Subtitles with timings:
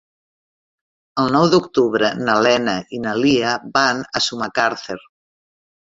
[1.23, 4.99] El nou d'octubre na Lena i na Lia van a Sumacàrcer.